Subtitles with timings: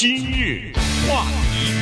[0.00, 0.72] 今日
[1.06, 1.74] 话题，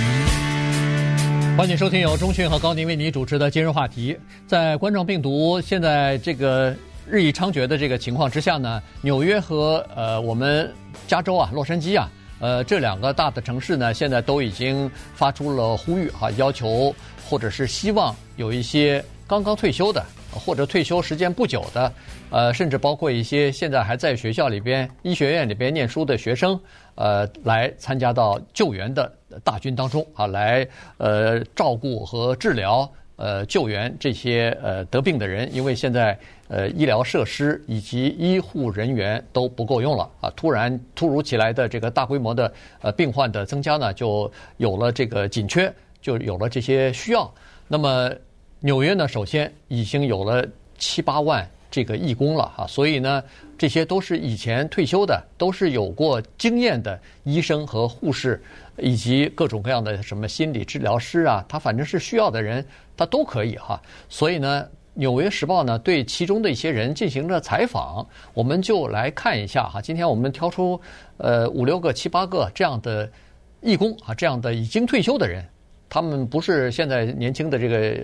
[1.56, 4.18] 欢迎收听由钟讯和高宁为你主持的今日话题。
[4.44, 6.74] 在冠状病毒现在这个
[7.06, 10.68] 日益猖獗的这个情况之下呢，纽约和呃我们
[11.06, 12.10] 加州啊，洛杉矶啊，
[12.40, 16.92] 呃这两个大的城市呢，现在都已经发出了呼吁啊，要求
[17.24, 20.04] 或者是希望有一些刚刚退休的。
[20.30, 21.90] 或者退休时间不久的，
[22.30, 26.58] 呃，甚至包括一些现在还在学校里边、医学院里边念书的学生，
[26.94, 29.12] 呃，来参加到救援的
[29.42, 47.32] 大军当中啊，来呃照顾和治疗、呃救援这些呃得病的人，因为现在呃医疗设施以及医护人员都不够用了啊，突然突如其来的这个大规模的呃病患的增加呢，就有了这个紧缺，就有了这些需要，
[47.66, 48.10] 那么。
[48.60, 50.44] 纽约呢，首先已经有了
[50.78, 53.22] 七八万这个义工了哈，所以呢，
[53.58, 58.42] 这些都是以前退休的，都是有过经验的医生和护士，
[58.78, 62.64] 以及各种各样的什么心理治疗师啊，他反正是需要的人，
[62.96, 63.80] 他都可以哈。
[64.08, 69.80] 所以呢，《纽约时报》呢对其中的一些人进行了采访，我们就来看一下哈。
[69.80, 70.80] 今天我们挑出
[71.18, 73.10] 呃五六个、七八个这样的
[73.60, 75.44] 义工啊，这样的已经退休的人。
[75.90, 77.96] 他们不是现在年轻的这个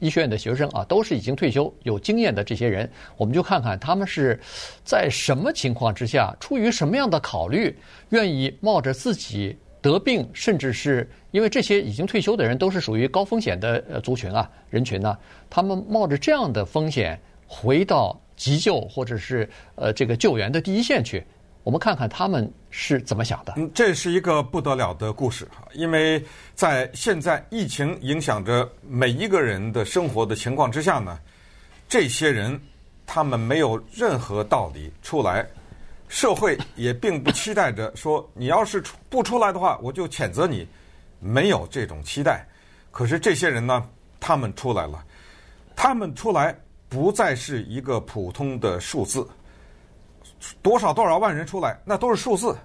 [0.00, 2.90] 医学院的学生啊，都是已经退休有经验的这些人。
[3.16, 4.38] 我们就看看他们是
[4.84, 7.76] 在什么情况之下，出于什么样的考虑，
[8.10, 15.16] 愿意冒着自己得病，甚至是因为这些已经退休的人都是属于高风险的族群啊人群呢，
[15.48, 21.24] 他们冒着这样的风险回到急救或者是呃这个救援的第一线去。
[21.64, 23.52] 我们看看他们是怎么想的。
[23.56, 31.18] 嗯，这是一个不得了的故事，因为在现在疫情影响着每一个人的生活的情况之下呢，
[31.88, 32.58] 这些人
[33.06, 35.46] 他们没有任何道理出来，
[36.08, 40.66] 社会也并不期待着说你要是出不出来的话，我就谴责你，
[41.20, 42.46] 没有这种期待。
[42.90, 43.86] 可是这些人呢，
[44.18, 45.04] 他们出来了，
[45.76, 49.26] 他们出来不再是一个普通的数字。
[50.62, 52.56] 多少多少万人出来，那都是数字。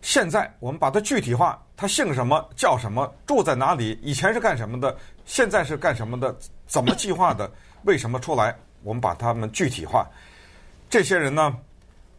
[0.00, 7.48] 现在我们把它具体化，他姓什么，叫什么，住在哪里，以前是干什么的，现在是干什么的，怎么计划的，
[7.84, 8.56] 为什么出来？
[8.82, 10.04] 我们把他们具体化。
[10.90, 11.56] 这些人呢，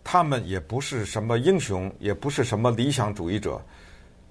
[0.02, 3.62] 他们也不是什么英雄，也不是什么理想主义者。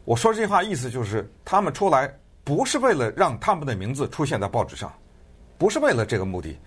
[0.07, 2.11] 我说这句话意思就是，他们出来
[2.43, 4.91] 不是为了让他们的名字出现在报纸上，
[5.59, 6.59] 不是为了这个目的，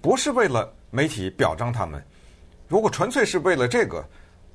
[0.00, 2.02] 不是为了媒体表彰他们。
[2.70, 4.08] 如果纯粹是为了这个，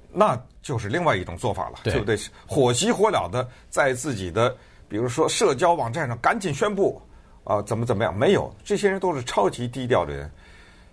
[0.09, 2.17] 那就是另外一种做法了，对，对不对？
[2.47, 4.55] 火急火燎的在自己的，
[4.87, 7.01] 比如说社交网站上赶紧宣布
[7.43, 8.17] 啊，怎么怎么样？
[8.17, 10.31] 没有，这些人都是超级低调的人。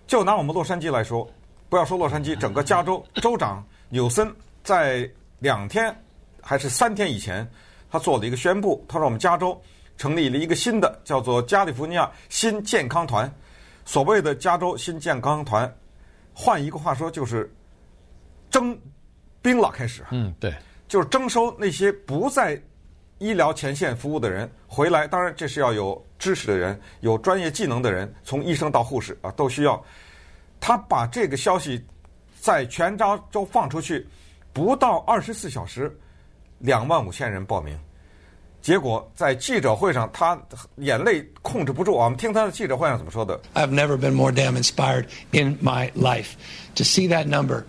[0.05, 1.25] 就拿我们洛杉矶来说，
[1.69, 4.29] 不要说洛杉矶，整个加州州长纽森
[4.61, 5.95] 在两天
[6.41, 7.49] 还是三天以前，
[7.89, 9.57] 他做了一个宣布，他说我们加州
[9.97, 13.33] 成立了一个新的叫做加利福尼亚新健康团，
[13.85, 15.73] 所谓的加州新健康团。
[16.33, 17.51] 换一个话说，就是
[18.49, 18.77] 征
[19.41, 20.03] 兵了，开始。
[20.11, 20.53] 嗯，对，
[20.87, 22.61] 就是征收那些不在
[23.19, 25.07] 医疗前线服务的人回来。
[25.07, 29.83] 当然，这是要有知识的人，有专业技能的人，从医生到护士啊，都需要。
[30.59, 31.85] 他把这个消息
[32.39, 34.07] 在全加州放出去，
[34.53, 35.95] 不到二十四小时，
[36.59, 37.77] 两万五千人报名。
[38.62, 40.38] 结果在记者会上，他
[40.76, 42.04] 眼泪控制不住啊！
[42.04, 43.40] 我们听他的记者会上怎么说的？
[43.54, 46.32] I've never been more damn inspired in my life
[46.74, 47.64] to see that number,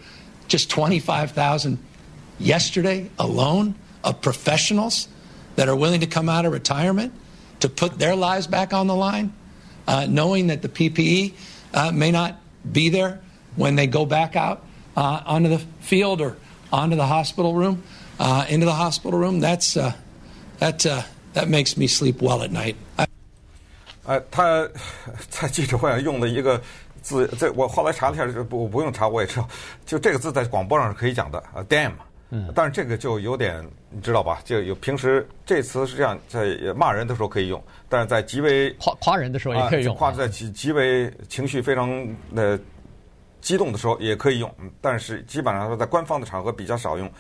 [0.50, 1.78] just twenty-five thousand
[2.40, 5.08] yesterday alone of professionals
[5.56, 7.12] that are willing to come out of retirement
[7.60, 9.32] to put their lives back on the line,
[9.88, 11.34] uh, knowing that the PPE
[11.74, 12.36] uh, may not
[12.74, 13.20] be there
[13.56, 14.64] when they go back out
[14.98, 16.36] uh, onto the field or
[16.72, 17.84] onto the hospital room,
[18.20, 19.40] uh, into the hospital room.
[19.40, 19.78] That's
[20.73, 21.05] uh, That
[21.35, 22.77] that makes me sleep well at night.
[24.05, 24.69] 呃，他
[25.31, 26.61] 在记者会上用了一个
[27.03, 29.49] 字，这我后来查了一下，就不不用查我也知道，
[29.85, 31.93] 就这个字在广播上是可以讲的啊，damn。
[32.31, 32.53] 嗯。
[32.55, 34.41] 但是这个就有点你知道吧？
[34.45, 42.07] 就有平时这词是这样，在骂人的时候可以用，但是在极为夸夸人的时候也可以用，夸在极极为情绪非常
[42.37, 42.59] 呃
[43.41, 47.11] 激动的时候也可以用，但是基本上说在官方的场合比较少用，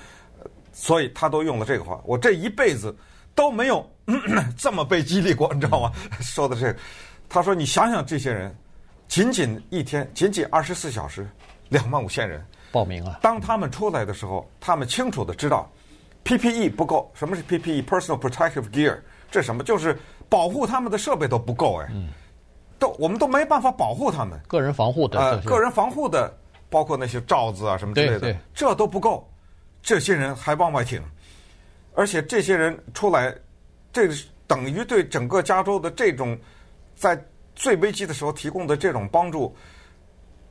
[0.72, 2.00] 所以他都用了这个话。
[2.04, 2.94] 我这一辈子。
[3.34, 3.84] 都没有
[4.56, 5.92] 这么被激励过，你知道吗？
[6.20, 6.78] 说的这个，
[7.28, 8.54] 他说：“你想想这些人，
[9.08, 11.28] 仅仅一天，仅仅二十四小时，
[11.68, 13.18] 两万五千人报名啊。
[13.22, 15.70] 当他们出来的时候，他们清楚的知道
[16.24, 17.10] ，PPE 不够。
[17.14, 18.98] 什么是 PPE？Personal Protective Gear？
[19.30, 19.64] 这什么？
[19.64, 19.98] 就是
[20.28, 21.88] 保护他们的设备都不够哎，
[22.78, 24.38] 都我们都没办法保护他们。
[24.46, 26.32] 个人防护的，呃，个人防护的，
[26.68, 29.28] 包括那些罩子啊什么之类的，这都不够。
[29.82, 31.02] 这些人还往外挺。”
[31.94, 33.34] 而且这些人出来，
[33.92, 34.14] 这个
[34.46, 36.36] 等于对整个加州的这种
[36.96, 37.18] 在
[37.54, 39.54] 最危机的时候提供的这种帮助，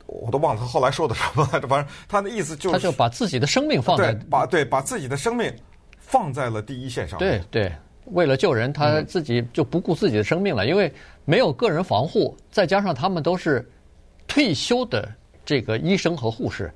[0.06, 1.68] 我都忘了他后来说的什么来着。
[1.69, 5.54] 反正他的意思就是，他就把自己的生命放在对把对把自己的生命
[6.00, 7.19] 放在了第一线上。
[7.19, 7.72] 对对，
[8.06, 10.92] 为了救人，他自己就不顾自己的生命了，嗯、因为
[11.25, 13.69] 没有个人防护，再加上他们都是
[14.28, 15.13] 退休的
[15.44, 16.74] 这个医生和护士，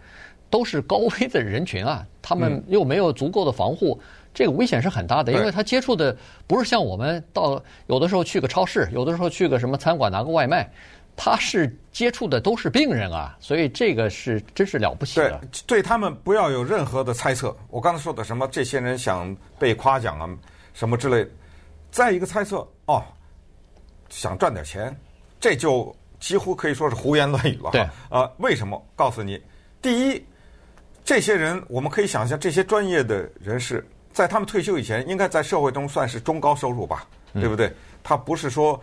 [0.49, 3.97] 都是高危的人群啊，他们又没有足够的防护。
[4.01, 10.71] 嗯这个危险是很大的，因为他接触的不是像我们到有的时候去个超市，有的时候去个什么餐馆拿个外卖，
[11.15, 15.41] 他是接触的都是病人啊，所以这个是真是了不起的。
[15.41, 17.57] 对，对他们不要有任何的猜测。
[17.71, 20.29] 我刚才说的什么，这些人想被夸奖啊，
[20.75, 21.27] 什么之类，
[21.89, 23.03] 再一个猜测哦，
[24.07, 24.95] 想赚点钱，
[25.39, 27.71] 这就几乎可以说是胡言乱语了。
[27.71, 28.79] 对，啊、呃，为什么？
[28.95, 29.41] 告诉你，
[29.81, 30.23] 第一，
[31.03, 33.83] 这些人我们可以想象，这些专业的人士。
[34.17, 37.05] 在他们退休以前，应该在社会中算是中高收入吧，
[37.35, 37.71] 对不对？
[38.03, 38.81] 他不是说，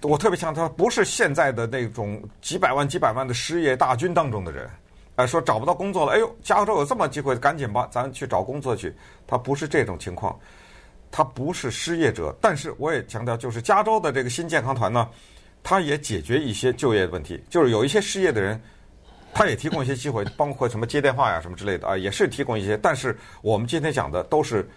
[0.00, 4.68] 我特别强调，他不是现在的那种几百万、几百万的失业大军当中的人，
[5.14, 8.92] 哎，说找不到工作了，哎呦，加州有这么机会，赶紧吧，咱去找工作去。
[9.28, 10.36] 他不是这种情况，
[11.08, 15.08] 他不是失业者，但是我也强调，就是加州的这个新健康团呢，
[15.62, 18.60] 他也解决一些就业问题，就是有一些失业的人。
[19.34, 22.76] 他也提供一些机会，包括什么接电话呀、什么之类的啊，也是提供一些。
[22.76, 24.68] 但是我们今天讲的都是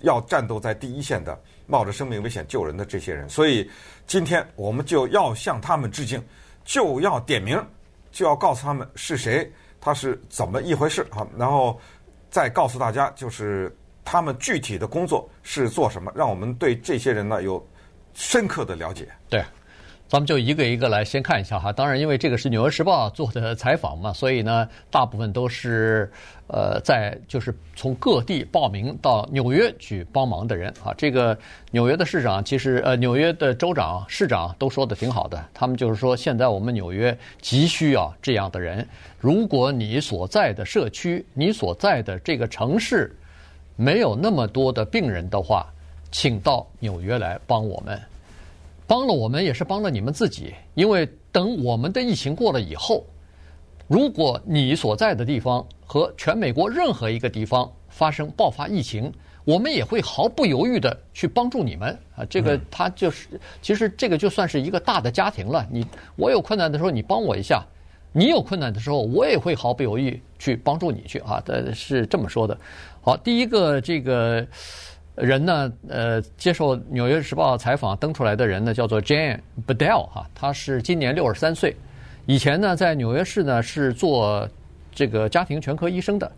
[0.00, 3.28] 要战斗在第一线的，冒着生命危险救人的这些人。
[3.28, 3.68] 所以
[4.06, 6.22] 今天我们就要向他们致敬，
[6.64, 7.60] 就要点名，
[8.12, 9.50] 就要告诉他们是谁，
[9.80, 11.80] 他是怎么一回事啊，然后
[12.30, 17.66] 再告诉大家，就是他们具体的工作是做什么，让我们对这些人呢有
[18.12, 19.08] 深刻的了解。
[19.28, 19.44] 对。
[20.14, 26.08] 咱们就一个一个来先看一下哈，当然因为这个是《纽约时报》做的采访嘛，所以呢，大部分都是
[26.46, 30.94] 呃在就是从各地报名到纽约去帮忙的人啊。
[30.96, 31.36] 这个
[31.72, 38.86] 纽约的市长其实呃纽约的州长、市长都说的挺好的，他们就是说现在我们纽约急需要这样的人。
[39.18, 43.12] 如果你所在的社区、你所在的这个城市
[43.74, 45.66] 没有那么多的病人的话，
[46.12, 48.00] 请到纽约来帮我们。
[48.86, 53.06] 帮了我们也是帮了你们自己，因为等我们的疫情过了以后，
[53.88, 59.10] 如果你所在的地方和全美国任何一个地方发生爆发疫情，
[59.44, 62.24] 我们也会毫不犹豫的去帮助你们啊！
[62.28, 63.28] 这个他就是，
[63.62, 65.66] 其实这个就算是一个大的家庭了。
[65.70, 65.86] 你
[66.16, 67.62] 我有困难的时候，你帮我一下；
[68.12, 71.40] 你有困难的时候，我也会毫不犹豫去帮助你去啊！
[71.44, 72.58] 的是这么说的。
[73.00, 74.46] 好，第一个这个。
[75.16, 81.76] 人呢，呃，接受《纽约时报》采访登出来的人呢，叫做 Jane Bedell 哈，他是今年六十三岁，
[82.26, 84.48] 以前呢在纽约市呢是做
[84.92, 86.30] 这个家庭全科医生的，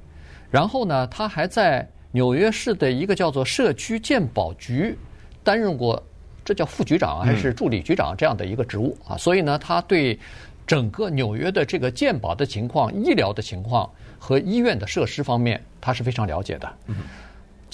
[0.50, 4.98] 然后呢他还在纽约市的一个叫做社区健保局
[5.42, 6.02] 担任过，
[6.44, 10.18] 这叫副局长还是助理局长这样的一个职务啊，所以呢他对
[10.66, 13.88] 整个纽约的这个健保的情况、医疗的情况
[14.18, 16.70] 和医院的设施方面，他是非常了解的。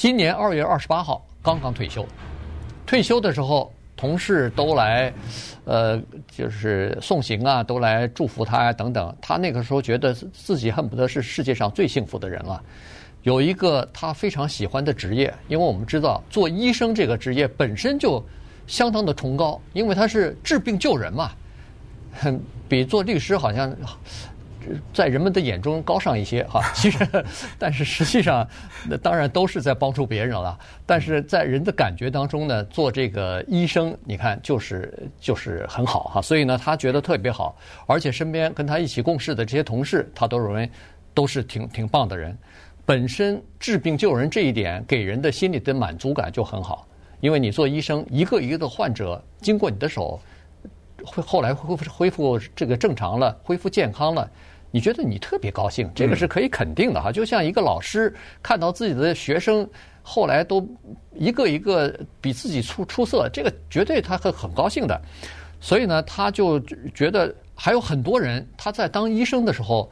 [0.03, 2.05] 今年二月二十八号刚刚退休，
[2.85, 5.15] 退休的时候，同事都来，
[5.65, 5.97] 呃，
[6.27, 9.17] 就是送行啊，都来祝福他呀，等等。
[9.23, 12.61] 他那个时候觉得自己恨不得是世界上最幸福的人了，
[13.23, 18.21] 有一个他非常喜欢的职业，因为我们知道做医生这个职业本身就
[18.67, 21.31] 相当的崇高，因为他是治病救人嘛，
[22.11, 23.73] 很比做律师好像。
[24.93, 26.99] 在人们的眼中高尚一些哈， 其实，
[27.59, 28.47] 但是实际上，
[28.89, 30.59] 那当然都是在帮助别人了。
[30.87, 40.71] 但是在人的感觉当中呢，做这个医生，你看就是就是很好哈，所以呢，他觉得特别好，而且身边跟他一起共事的这些同事，他都认为
[41.15, 42.37] 都是挺挺棒的人。
[42.85, 46.87] 本身治病救人这一点，给人的心里的满足感就很好，
[47.21, 50.21] 因为你做医生，一个一个的患者经过你的手，
[51.05, 54.29] 会后来恢复恢复这个正常了，恢复健康了。
[54.73, 57.13] 你觉得你特别高兴，这个是可以肯定的哈。
[57.13, 58.13] 就像一个老师
[58.43, 59.65] 看到自己的学生
[60.03, 60.67] 后来都
[61.15, 65.01] 一个一个比自己出出色，这个绝对他会很高兴的。
[65.61, 66.59] 所以呢，他就
[66.93, 69.89] 觉得还有很多人他在当医生的时候。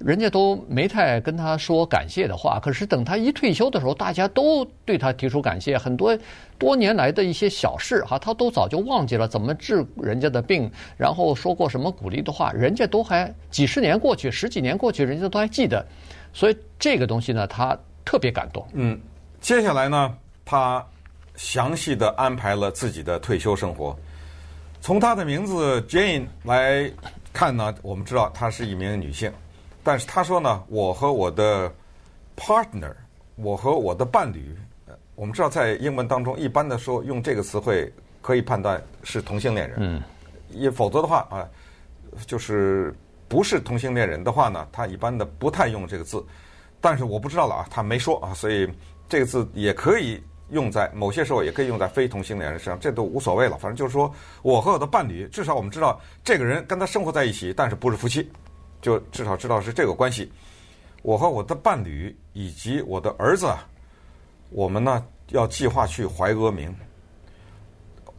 [0.00, 6.18] 人家都没太跟他说感谢的话，可是等他一退休的时候，大家都对他提出感谢，很多
[6.58, 15.86] 多年来的一些小事哈，他都早就忘记了怎么治人家的病，然后说过什么鼓励的话，人家都还几十年过去，十几年过去，人家都还记得，
[16.32, 18.66] 所以这个东西呢，他特别感动。
[18.72, 18.98] 嗯，
[19.42, 20.16] 接下来呢，
[20.46, 20.82] 他
[21.36, 23.94] 详细的安排了自己的退休生活，
[24.80, 26.90] 从他的名字 Jane 来
[27.34, 29.30] 看呢，我们知道她是一名女性。
[29.82, 31.72] 但是他说呢，我和我的
[32.36, 32.92] partner，
[33.36, 34.54] 我和我的伴侣，
[35.14, 39.78] 我们知道在英文当中，一般的说用这个词汇可以判断是同性恋人。
[39.80, 40.02] 嗯，
[40.50, 41.48] 也否则的话啊，
[42.26, 42.94] 就是
[43.28, 46.24] 不是同性恋人的话呢，他一般的不太用这个字。
[46.80, 48.68] 但是我不知道了啊，他没说啊，所以
[49.08, 53.56] 这个字也可以用在某些时候，也可以用在非同性恋人身上，这都无所谓了。
[53.58, 58.30] 反正就是说我和我的伴侣，至少我们知道这个人跟他生活在一起，但是不是夫妻，
[58.80, 60.30] 就至少知道是这个关系。
[61.02, 63.52] 我和我的伴侣以及我的儿子，
[64.50, 66.74] 我们呢要计划去怀俄明。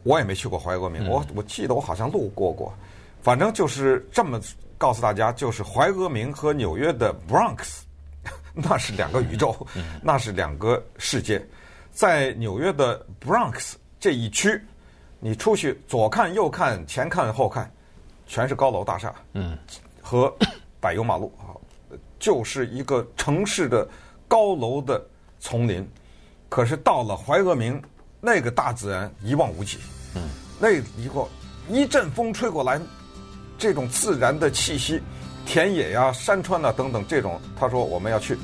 [0.04, 2.74] 我也没去过怀俄明，我我记得我好像路过过。
[3.20, 4.40] 反正就是这么
[4.76, 7.82] 告诉大家，就是怀俄明和纽约的 Bronx，
[8.52, 9.64] 那是两个宇宙，
[10.02, 11.40] 那是两个世界。
[11.92, 14.60] 在纽约的 Bronx 这一区，
[15.20, 17.72] 你出去左看右看前看后看，
[18.26, 19.56] 全是高楼大厦，嗯，
[20.02, 20.34] 和
[20.80, 21.56] 柏油马路啊。
[22.18, 23.84] 就是一个城市的
[24.28, 25.04] 高楼的
[25.40, 25.84] 丛林，
[26.48, 27.82] 可是到了怀俄明，
[28.20, 29.76] 那个大自然一望无际。
[30.14, 30.22] 嗯，
[30.60, 31.26] 那一个
[31.68, 32.80] 一阵风吹过来，
[33.58, 35.02] 这种自然的气息，
[35.44, 38.38] 田野呀、山川呐等等，这种他说我们要去。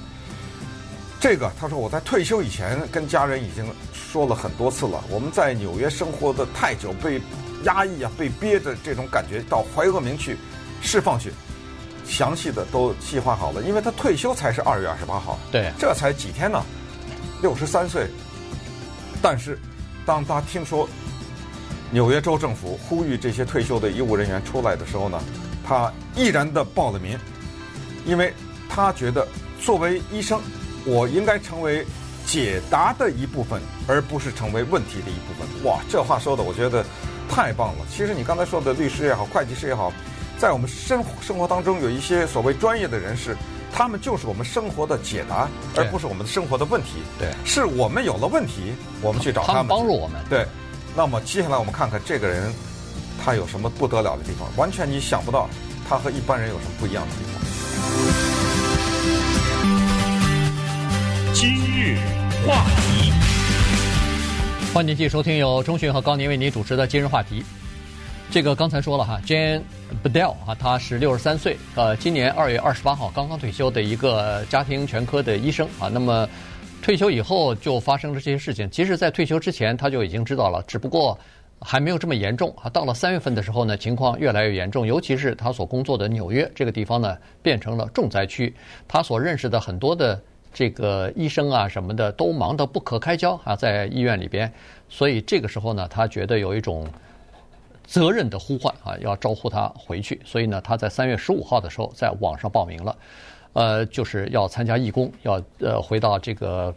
[1.20, 5.04] 这个他说我在退休以前跟家人已经说了很多次了。
[5.08, 7.22] 我们在纽约生活的太久，被
[7.62, 10.36] 压抑啊，被憋着这种感觉，到怀俄明去
[10.82, 11.32] 释放去。
[12.08, 16.60] 详细的都计划好了，因为他退休才是二月二十八号，对，这才几天呢，
[17.42, 18.08] 六十三岁。
[19.20, 19.58] 但是，
[20.06, 20.88] 当他听说
[21.90, 25.20] 纽约州政府呼吁这些退休的医务人员出来的时候呢，
[25.66, 27.18] 他毅然的报了名，
[28.06, 28.32] 因为
[28.68, 29.26] 他觉得
[29.60, 30.40] 作为医生，
[30.86, 31.84] 我应该成为
[32.24, 35.64] 解答的一部分，而不是成为问题的一部分。
[35.64, 36.84] 哇，这话说的我觉得
[37.28, 37.84] 太棒了。
[37.90, 39.92] 其实你刚才说的律师也好，会计师也好。
[40.38, 43.36] 在我们生生活当中，有一些所谓专业的人士，
[43.72, 47.02] 他们就是我们生活的解答，而不是我们的生活的问题。
[47.18, 50.24] 对，是我们有了问题，我们去找他们，他们帮助我们。
[50.30, 50.46] 对，
[50.94, 52.54] 那么接下来我们看看这个人，
[53.22, 54.48] 他有什么不得了的地方？
[54.56, 55.50] 完全你想不到，
[55.88, 57.42] 他和一般人有什么不一样的地方。
[61.34, 61.98] 今日
[62.46, 63.12] 话题，
[64.72, 67.44] 欢迎继续收听由钟迅和高宁为您主持的今日话题。
[68.30, 69.62] 这个刚才说了哈，Jane
[70.04, 75.88] Bedell 啊，他是六十三岁，呃，今年二月二十八号刚刚退休的一个家庭全科的医生啊。
[75.88, 76.28] 那么
[76.82, 78.70] 退休以后就发生了这些事情。
[78.70, 81.18] 其实，在退休之前他就已经知道了，只不过
[81.58, 82.68] 还没有这么严重啊。
[82.68, 88.54] 到了三月份的时候呢，情况越来越严重，尤其是他所工作的纽约这个地方呢，变成了重灾区。
[88.86, 90.20] 他所认识的很多的
[90.52, 94.52] 这个医生啊什么的都忙得不可开交啊，在医院里边。
[94.90, 96.86] 所以这个时候呢，他觉得有一种。
[97.88, 102.96] 责任的呼唤啊，要招呼他回去，所以呢，他在三月十五号的时候在网上报名了，
[103.54, 106.72] 呃，就是要参加义工，要呃回到这个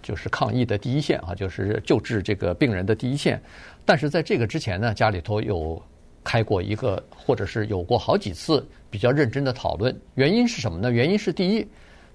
[0.00, 3.42] 就是抗疫的第一线啊，就是救治这个病人的第一线。
[3.84, 5.82] 但是在这个之前呢，家里头有
[6.22, 10.00] 开过一个，或者是有过好几次比较认真的讨论。
[10.14, 10.88] 原因是什么呢？
[10.88, 11.66] 原因是第一，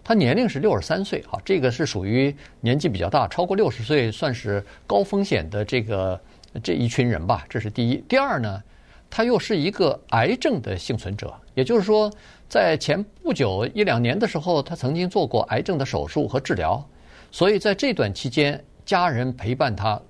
[0.05, 6.17] 他年龄是六十三岁啊，这个是属于年纪比较大，超过六十岁算是高风险的这个。
[6.63, 7.97] 这一群人吧，这是第一。
[8.07, 8.63] 第二呢，
[9.09, 12.11] 他又是一个癌症的幸存者，也就是说，
[12.49, 16.83] 在前不久一两年的时候，他曾经做过癌症的手术和治疗，
[17.31, 20.01] 所以在这段期间，家人陪伴他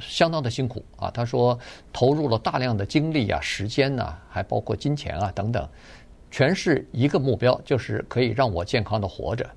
[0.00, 1.10] 相当的辛苦啊。
[1.10, 1.58] 他说，
[1.92, 5.68] 投入了大量的精力啊、时间呐、还包括金钱啊等等，
[6.30, 9.48] 全是一个目标，就是可以让我健康的活着。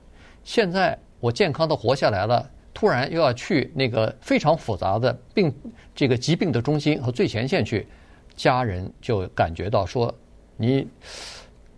[0.44, 2.50] 现在我健康的活下来了。
[2.80, 5.54] 突然又要去那个非常复杂的病
[5.94, 7.86] 这个疾病的中心和最前线去，
[8.38, 10.16] 家人就感觉到说，
[10.56, 10.88] 你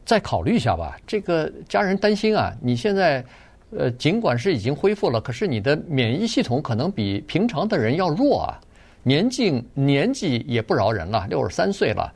[0.06, 0.96] 再考虑一下吧。
[1.08, 3.26] 这个家人担心啊，你现在
[3.72, 8.62] 呃尽管是已经恢复了，可是你的免疫系统可能比平常的人要弱啊。
[9.02, 12.14] 年纪年纪也不饶人了，六十三岁了，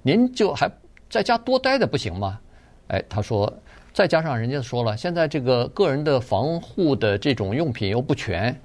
[0.00, 0.70] 您就还
[1.10, 2.38] 在家多待着不行吗？
[2.86, 3.52] 哎，他说。
[3.98, 8.56] 再加上人家说了，现在这个个人的防护的这种用品又不全，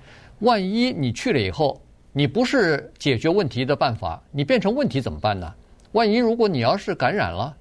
[0.42, 5.52] 万一你去了以后，你不是解决问题的办法，你变成问题怎么办呢？
[5.94, 7.52] 万一如果你要是感染了，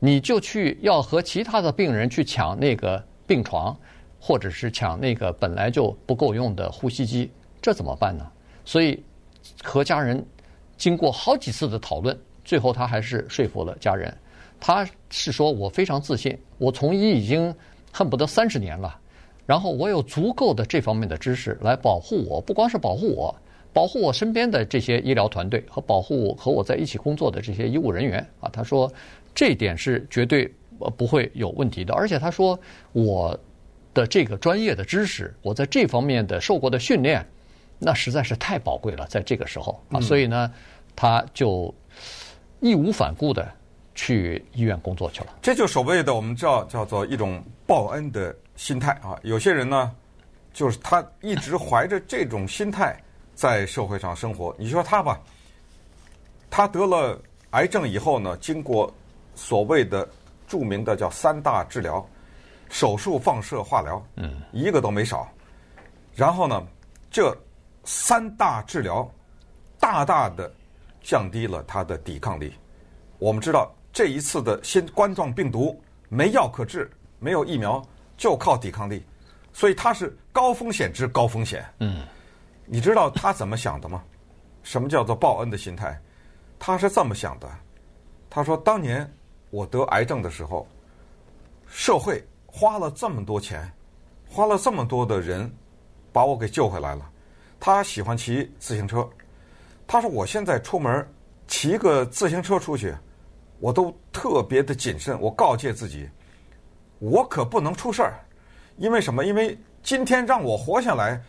[0.00, 3.78] 你就去要和其他的病人去抢那个病床，
[4.18, 8.28] 或者是抢那个本来就不够用的呼吸机，这怎么办呢？
[8.64, 9.00] 所以
[9.62, 10.26] 和家人
[10.76, 14.12] 经过好几次的讨论，最后他还是说服了家人。
[14.64, 17.52] 他是说，我非常自信，我从医已经
[17.90, 18.96] 恨不得三十年了，
[19.44, 23.34] 然后我有足够的这方面的知识来保护我，不光是保护我，
[23.72, 28.48] 保护我身边的这些医疗团队和保护我和我在一起工作的这些医务人员啊。
[28.52, 28.88] 他说，
[29.34, 30.48] 这一点是绝对
[30.96, 32.56] 不会有问题的，而且他说
[32.92, 33.36] 我
[33.92, 37.26] 的这个专业的知识，我在这方面的受过的训练，
[37.80, 40.48] 那实在是太宝贵了，在这个时候啊，所以呢，
[40.94, 41.74] 他就
[42.60, 43.52] 义无反顾的
[43.94, 45.34] 去医院工作去了。
[45.42, 49.18] 这就所谓的我们知道叫做一种报恩的心态啊。
[49.22, 49.94] 有些人呢，
[50.52, 52.96] 就是他一直怀着这种心态
[53.34, 54.54] 在社会上生活。
[54.58, 55.20] 你说他吧，
[56.50, 57.20] 他得了
[57.50, 58.92] 癌症以后呢，经过
[59.34, 60.08] 所谓的
[60.46, 62.06] 著名的叫三大治疗，
[62.68, 65.28] 手术、放射、化疗，嗯，一个都没少。
[66.14, 66.62] 然后呢，
[67.10, 67.34] 这
[67.84, 69.10] 三大治疗
[69.80, 70.52] 大大的
[71.02, 72.52] 降低了他的抵抗力。
[73.18, 77.82] 我们知道这一次的新冠状病毒没药可治，没有疫苗，
[78.16, 79.04] 就靠抵抗力，
[79.52, 81.64] 所以它是高风险之高风险。
[81.80, 82.06] 嗯，
[82.64, 84.02] 你知道他怎么想的吗？
[84.62, 86.00] 什么叫做报恩的心态？
[86.58, 87.50] 他是这么想的。
[88.30, 89.12] 他说：“当年
[89.50, 90.66] 我得癌症的时候，
[91.66, 93.70] 社会花了这么多钱，
[94.28, 95.52] 花了这么多的人。”
[96.12, 97.10] 把我给救回来了。
[97.58, 99.08] 他喜欢骑自行车。
[99.86, 101.08] 他说：“我现在出门
[101.48, 102.94] 骑个自行车出去，
[103.62, 105.18] 我都特别的谨慎。
[105.20, 106.08] 我告诫自己，
[106.98, 108.18] 我可不能出事儿。
[108.76, 109.24] 因为什么？
[109.24, 111.22] 因为今天让我活下来，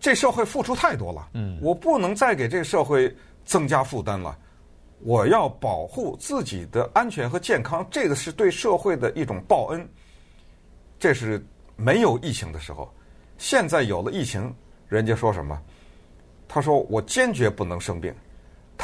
[0.00, 1.28] 这社会付出太多了。
[1.34, 3.14] 嗯，我不能再给这个社会
[3.44, 4.34] 增加负担了。
[5.00, 9.86] 我要保护自己的安全和健康，这个是对社会的一种报恩。
[10.98, 11.44] 这是
[11.76, 12.90] 没有疫情的时候。”
[13.36, 14.50] 现在有了疫情，
[14.88, 15.60] 人家说什么？
[16.48, 18.14] 他说：“我坚决不能生病。”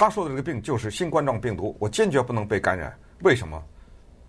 [0.00, 2.98] 他说的这个病就是新冠状病毒，我坚决不能被感染。
[3.20, 3.62] 为什么？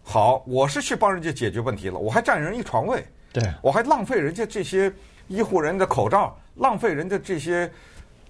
[0.03, 3.01] 好，我是去帮人家解决问题了，我还占人一床位，
[3.31, 4.91] 对，我还浪费人家这些
[5.29, 7.71] 医护人的口罩，浪费人家这些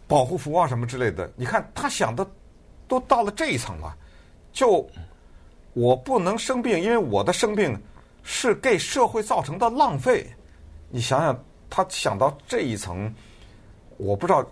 [0.07, 1.27] 保护服啊什么之类的。
[1.35, 2.23] 你看他想的
[2.87, 3.97] 都到了这一层了，
[4.53, 4.87] 就
[5.73, 7.75] 我不能生病，因为我的生病
[8.21, 10.27] 是给社会造成的浪费。
[10.89, 11.43] 你想想。
[11.73, 13.09] 他想到这一层，
[13.95, 14.45] 我不知道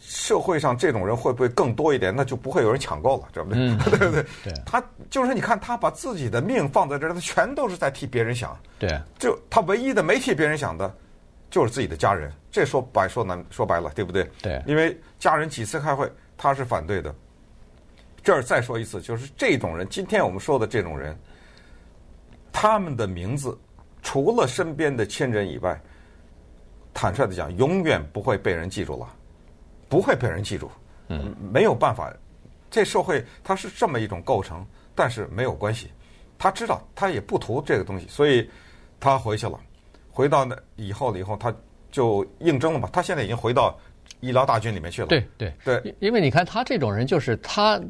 [0.00, 3.58] 社会上这种人会不会更多一点，那就不会有人抢购了，对不对？
[3.60, 4.22] 嗯、 对不对？
[4.42, 4.52] 对。
[4.64, 8.58] 他就是你看，他把自己的命放在这儿，他全都是在替别人想。
[8.78, 8.98] 对。
[9.18, 10.92] 就他唯一的没替别人想的，
[11.50, 12.32] 就是自己的家人。
[12.50, 14.28] 这说白说难说白了，对不对？
[14.42, 14.62] 对。
[14.66, 17.14] 因为家人几次开会，他是反对的。
[18.22, 21.16] 这儿再说一次，就是这种人，今天我们说的这种人，
[22.50, 23.56] 他们的名字
[24.02, 25.80] 除了身边的亲人以外。
[26.92, 29.08] 坦率的讲，永远不会被人记住了，
[29.90, 30.70] 不会被人记住。
[31.08, 32.10] 嗯，没有办法，
[32.70, 35.88] 这社会它是这么一种构成，但是没有关系。
[36.38, 38.48] 他知道，他也不图这个东西，所以
[38.98, 39.60] 他回去了。
[40.10, 41.54] 回到那以后了以后，他
[41.90, 42.88] 就应征了嘛。
[42.92, 43.78] 他现在已经回到
[44.20, 45.08] 医疗大军里面去了。
[45.08, 47.80] 对对对，对，因为你看他这种人，就是他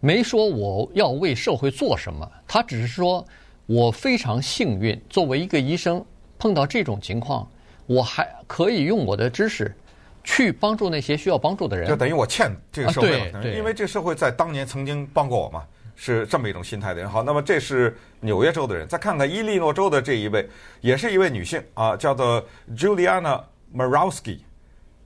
[0.00, 3.24] 没说我要为社会做什么，他只是说
[3.66, 6.04] 我非常幸运，作为一个医生
[6.38, 7.48] 碰到这种情况。
[7.86, 9.74] 我还可以用我的知识
[10.24, 13.44] 去帮助那些需要帮助的人，就等于我欠这个社会了。
[13.54, 17.08] 因为这个社会在当年曾经帮过我嘛，是这么一种心态的人。
[17.08, 20.48] 好，那么这是纽约州的人，再看看伊利诺州的这一位，
[20.80, 22.44] 也是一位女性啊，叫做
[22.76, 23.40] Juliana
[23.72, 24.40] Marowski，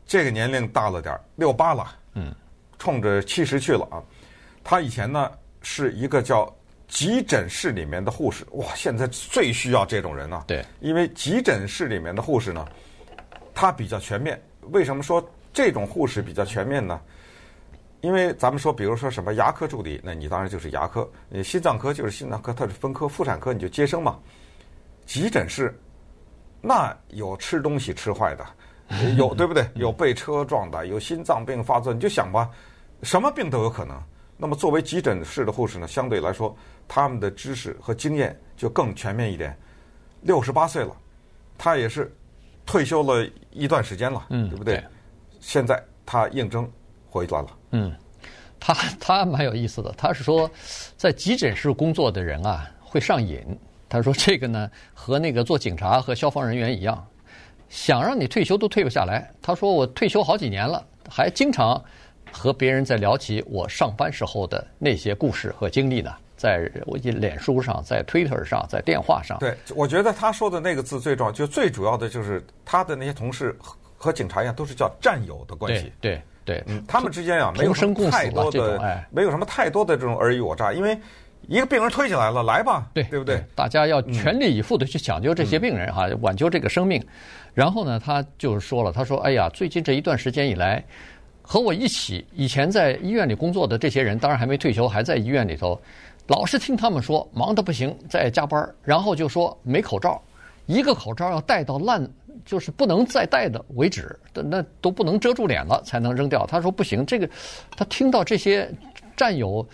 [0.07, 2.35] 这个年龄大了点儿，六八了，嗯，
[2.79, 4.03] 冲着七十去了啊。
[4.65, 6.53] 她以前呢是一个叫。
[6.91, 10.43] 急诊室里面的护士，哇，现在最需要这种人呢。
[10.47, 12.67] 对，因为急诊室里面的护士呢，
[13.53, 14.41] 他比较全面。
[14.73, 17.01] 为什么说这种护士比较全面呢？
[18.01, 24.19] 因为咱们说，比如说什么牙科助理，那你当然就是牙科；你心脏科就是心脏科，它是分科；妇产科你就接生嘛。
[25.05, 25.77] 急诊室
[26.61, 28.47] 那有吃东西吃坏的，
[29.17, 29.69] 有对不对？
[29.75, 32.51] 有被车撞的，有心脏病发作，你就想吧，
[33.03, 34.01] 什么病都有可能。
[34.37, 36.57] 那么作为急诊室的护士呢，相对来说。
[36.91, 39.55] 他们的知识和经验就更全面一点。
[40.23, 40.97] 六十八岁了，
[41.59, 42.11] 他也是
[42.69, 44.77] 退休了一段时间了，嗯，对不对？
[44.77, 44.85] 对。
[45.41, 46.71] 现在他应征
[47.09, 47.49] 回来了。
[47.71, 47.97] 嗯，
[48.61, 50.51] 他他蛮有意思的，他是说，
[50.95, 53.59] 在急诊室工作的人啊会上瘾。
[53.89, 57.07] 他说这个呢和那个做警察和消防人员一样，
[57.71, 59.33] 想让你退休都退不下来。
[59.41, 61.83] 他说我退休好几年了，还经常
[62.31, 66.15] 和别人在聊起我上班时候的那些故事和经历呢。
[66.39, 69.37] 在我脸书上，在 Twitter 上，在电话上。
[69.39, 75.93] 对，我觉得他说的那个字最重要，就最主要的就是他的那些同事和和警察一样，都是叫战友的关系。
[76.01, 80.97] 对对对，嗯，他们之间啊，没有什么太多的，哎，没有什么太多的这种尔虞我诈，因为
[81.49, 83.43] 一个病人推进来了，来吧，对对不对？
[83.55, 87.05] 大家要全力以赴的去抢救这些病人哈，挽救这个生命。
[87.53, 90.85] 然后呢，他就是说了，他说：“哎呀，最近这一段时间以来，
[91.43, 95.81] 和我一起以前在医院里工作的这些人，当然还没退休，还在医院里头。”
[96.29, 100.23] 老是听他们说忙得不行，在加班，然后就说没口罩，
[100.67, 102.07] 一个口罩要戴到烂，
[102.45, 106.47] 就是不能再戴的为止，那都不能遮住脸了才能扔掉。
[106.47, 107.29] 他说不行，这个
[107.75, 108.71] 他听到这些
[109.17, 109.67] 战友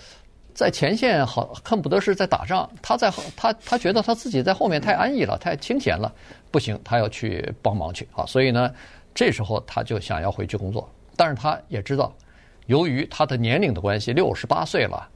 [0.54, 6.12] 在前线好恨不得是在打仗，他在他他觉得他自己在后面太安逸了，太清闲了，
[6.52, 8.24] 不行，他要去帮忙去啊。
[8.26, 8.72] 所以呢，
[9.12, 12.14] 这时候他就想要回去工作，但是他也知道，
[12.66, 15.08] 由于他的年龄的关系，六十八岁了，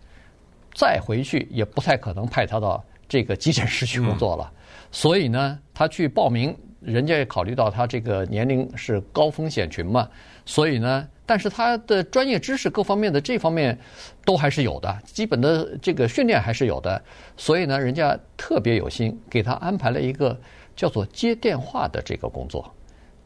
[0.79, 4.53] 再回去也不太可能派他到这个急诊室去工作了。
[4.93, 6.57] 所以呢，他去报名。
[6.81, 10.09] 人家也考虑到他这个年龄是高风险群嘛，
[10.47, 13.77] 所以呢，但是他的专业知识各方面的这方面
[14.25, 17.03] 都还是有的，基本的这个训练还是有的，
[17.37, 20.41] 所以呢，人家特别有心给他安排了一个
[20.77, 22.73] 叫做接电话的这个工作。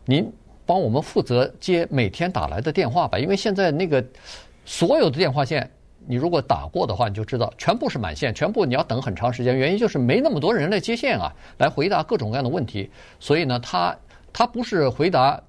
[0.07, 0.33] 您
[0.65, 4.03] 帮我们负责接每天打来的电话吧，因为现在那个
[4.65, 5.71] 所有的电话线。
[6.07, 9.57] 你如果打过的话，你就知道全部是满线，全部你要等很长时间。
[9.57, 12.91] 原因就是没那么多人来接线啊，来回答各种各样的问题。
[13.21, 13.97] 所以呢，他
[14.33, 15.41] 他不是回答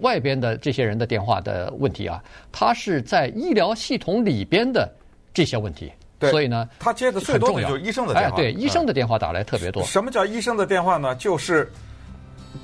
[0.00, 4.92] 外边的这些人的电话的问题啊，他是在医疗系统里边的
[5.32, 5.92] 这些问题。
[6.20, 8.36] 所以呢，他接的最多的就是医生的电话。
[8.36, 9.82] 哎，对，医生的电话打来特别多。
[9.84, 11.14] 什么叫医生的电话呢？
[11.16, 11.70] 就是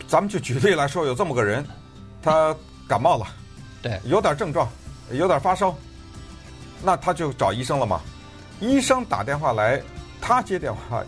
[0.07, 1.65] 咱们就举例来说，有这么个人，
[2.23, 2.57] 他
[2.89, 3.27] 感冒了，
[3.83, 4.69] 对，有点症状，
[5.13, 5.77] 有点发烧。
[6.83, 8.01] 那他就找医生了嘛？
[8.61, 9.81] 医生打电话来，
[10.21, 11.03] 他接电话，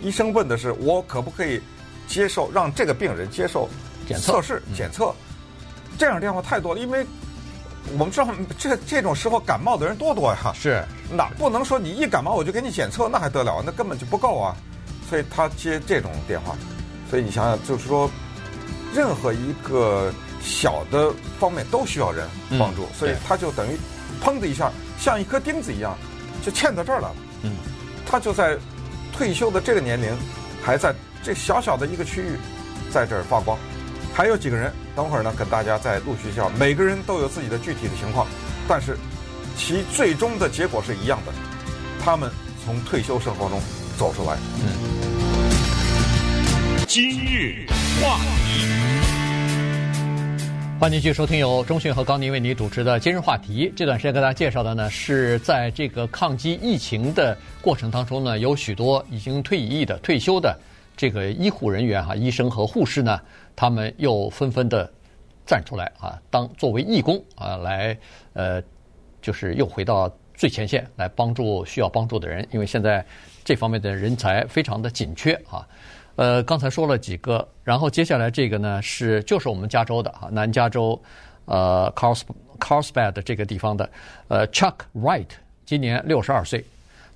[0.00, 1.60] 医生问的是我可不可以
[2.08, 3.68] 接受让这个病人接受
[4.08, 5.14] 检测试检测？
[5.98, 7.06] 这样电话太多了，因为
[7.92, 10.52] 我们知道这这种时候感冒的人多多呀。
[10.54, 13.62] 是，那不能说你一感冒我就给你检测，那还得了？
[13.64, 14.56] 那根本就不够啊！
[15.08, 16.56] 所以他接这种电话，
[17.08, 18.10] 所以你想想，就是说，
[18.94, 23.76] 任何一个小的方面都需要人帮助，所以他就等于
[24.24, 24.72] 砰的一下。
[25.00, 25.96] 像一颗钉子一样，
[26.44, 27.16] 就嵌到这儿来了。
[27.42, 27.52] 嗯，
[28.06, 28.58] 他就在
[29.10, 30.14] 退休的这个年龄，
[30.62, 32.36] 还在这小小的一个区域，
[32.92, 33.58] 在这儿发光。
[34.12, 36.50] 还有几个人，等会儿呢，跟大家再陆续介绍。
[36.58, 38.26] 每个人都有自己的具体的情况，
[38.68, 38.98] 但是
[39.56, 41.32] 其最终的结果是一样的。
[42.04, 42.30] 他们
[42.64, 43.58] 从退休生活中
[43.96, 44.36] 走出来。
[44.60, 44.66] 嗯。
[46.86, 47.66] 今日
[48.02, 48.79] 话题。
[50.80, 53.70] 欢迎继续收听由中讯和高宁为你主持的今日话题。
[53.76, 60.58] 这段时间跟大家介绍的呢，是在这个抗击疫情的过程当中呢，有许多已经退役的、退休的
[60.96, 63.20] 这个医护人员哈，医生和护士呢，
[63.54, 64.90] 他们又纷纷的
[65.44, 67.94] 站出来啊，当作为义工啊，来
[68.32, 68.62] 呃，
[69.20, 73.04] 就是又回到最前线来帮助需要帮助的人，因为现在
[73.44, 75.60] 这方面的人才非常的紧缺啊。
[76.16, 81.00] 呃，刚才说了几个，然后接下来这个呢是就是我们加州的啊，南加州，
[81.46, 81.90] 呃
[82.58, 83.88] ，Carlsbad 这个地方的，
[84.28, 85.28] 呃，Chuck Wright
[85.64, 86.62] 今年六十二岁，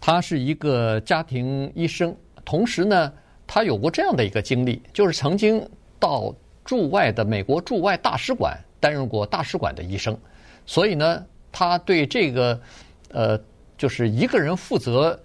[0.00, 3.12] 他是一个家庭医生，同时呢，
[3.46, 5.62] 他有过这样的一个经历，就是曾经
[5.98, 10.16] 到驻外的美国驻外大使馆担任过大使馆的医生，
[10.64, 12.58] 所以呢，他对这个
[13.10, 13.38] 呃，
[13.76, 15.20] 就是一个人负责。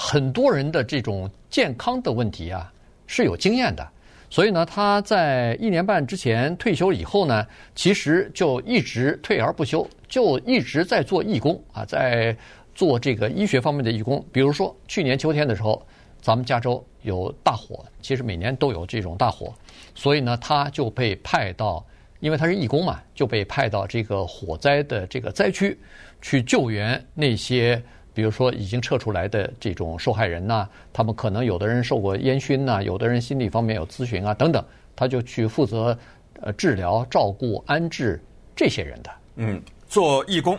[0.00, 2.72] 很多人的这种健康的问题啊
[3.08, 3.86] 是有经验的，
[4.30, 12.34] 所以呢，他在一年半之前退休以后呢，其实就一直退而不休，就一直在做义工啊，在
[12.76, 14.24] 做这个医学方面的义工。
[14.30, 15.84] 比如说去年秋天的时候，
[16.20, 19.52] 咱们加州有大火，其实每年都有这种大火，
[19.96, 21.84] 所以呢，他就被派到，
[22.20, 25.76] 因为他是义工嘛，就被派到这个火灾的这个灾区
[26.22, 27.82] 去救援那些。
[28.18, 34.60] 比如说，已经撤出来的这种受害人呐、他们可能有的人受过烟熏呐，有的人心理方面有咨询啊等等，
[34.96, 35.96] 他就去负责
[36.40, 38.20] 呃治疗、照顾、安置
[38.56, 39.10] 这些人的。
[39.36, 40.58] 嗯，做义工，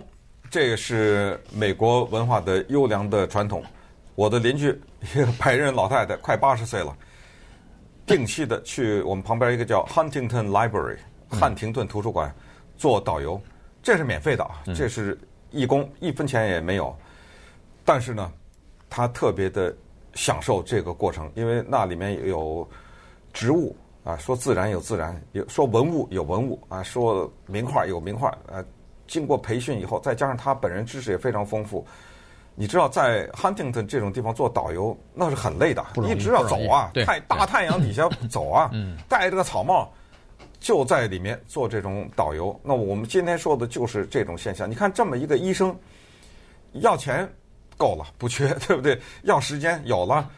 [0.49, 3.61] 这个是美国文化的优良的传统。
[4.15, 4.69] 我的邻居
[5.13, 6.95] 一个白人老太太，快八十岁了，
[8.05, 10.95] 定期的去我们旁边一个叫 Huntington Library
[11.27, 12.33] 汉廷顿图书馆
[12.77, 13.37] 做导游，
[13.83, 15.19] 这是免费的啊，这是
[15.51, 16.97] 义工，一分钱也没有。
[17.89, 18.31] 但是呢，
[18.87, 19.75] 他特别的
[20.13, 22.69] 享受这个过程，因为那里面有
[23.33, 28.63] 植物啊，说自然有自然，有说文物有文物啊，说名画有名画啊。
[29.07, 31.83] 经过培训以后，再加上他本人知识也非常丰富。
[32.53, 38.69] 你知道，在 Huntington 这种地方做导游那是很累的，一直要走啊，太大太阳底下走啊，
[39.07, 39.91] 戴着 个草帽
[40.59, 42.55] 就在里面做这种导游。
[42.63, 44.69] 那我们今天说的就是这种现象。
[44.69, 45.75] 你看，这么一个医生
[46.73, 47.27] 要钱。
[47.79, 49.01] 够了，不缺， 对不对？
[49.23, 50.29] 要时间有了，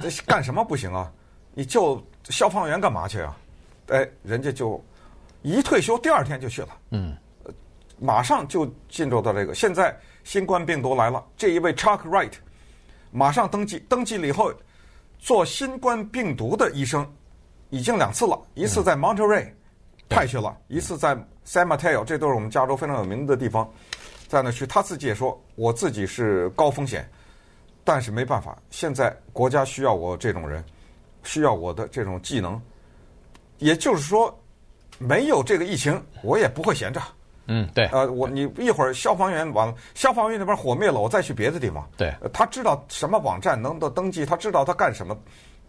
[0.00, 1.12] 这干什么不行啊？
[1.52, 3.36] 你就消防员干嘛去啊？
[3.88, 4.82] 哎，人家就
[5.42, 6.68] 一退休，第二天就去了。
[6.90, 7.14] 嗯，
[7.98, 9.54] 马上就进入到这个。
[9.54, 12.32] 现在新冠病毒来了，这一位 Chuck Wright
[13.10, 14.52] 马上登记，登记了以后
[15.18, 17.06] 做新冠病毒的医生，
[17.68, 19.52] 已经两次了，一次在 Monterey
[20.08, 21.14] 派去了，一次在
[21.44, 23.68] San Mateo，这都是我们加州非常有名的地方，
[24.30, 24.64] 在那去。
[24.64, 27.04] 他自己也说，我自己是高风险，
[27.82, 30.64] 但是没办法，现在国家需要我这种人，
[31.24, 32.62] 需要我的这种技能。
[33.58, 34.32] 也就是说，
[34.98, 37.02] 没有这个疫情，我也不会闲着。
[37.46, 37.86] 嗯，对。
[37.86, 41.84] 呃，我你一会儿消防员完了，消防员那边火灭了，我再去别的地方。
[41.96, 42.14] 对。
[42.32, 45.18] 他知道什么网站能够登记，他知道他干什么，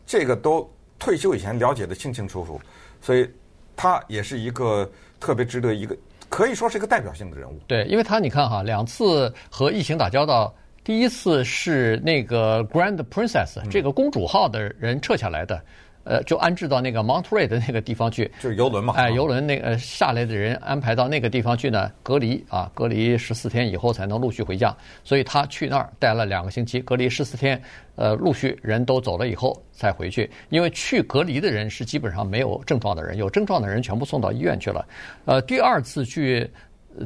[0.05, 2.61] 这个都退休以前了解的清清楚楚，
[3.01, 3.27] 所以
[3.75, 4.87] 他也是一个
[5.19, 5.97] 特别值得一个
[6.31, 7.59] 可以说是一个代表性的人物。
[7.67, 15.61] 对，因为他你看哈，两次和疫情打交道，第一次是那个 Grand Princess、嗯、这个公主号的人撤下来的。
[16.03, 18.93] 呃，就安置到那个 Monterey 的那个地方去， 就是游轮嘛。
[18.97, 24.75] 哎，游轮那个下来的人安排到那个地方去呢，隔离啊，隔离十四天以后才能陆续回家。
[25.03, 27.61] 所以他去那儿待了两个星期，隔离十四天，
[27.95, 30.29] 呃，陆续人都走了以后才回去。
[30.49, 34.85] 因为去隔离的人是基本上没有症状的人，有症状的人全部送到医院去了。
[35.25, 36.49] 呃，第二次去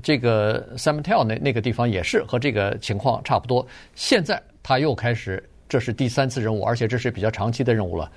[0.01, 3.65] 这个 San Mateo 那那个地方也是和这个情况差不多。
[3.93, 8.11] 现在他又开始，这是第三次任务，而且这是比较长期的任务了。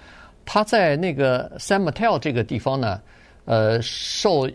[0.51, 3.03] 他在那个 San Mateo 这个地方呢，
[3.45, 4.49] 呃，受